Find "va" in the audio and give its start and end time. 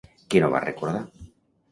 0.53-0.61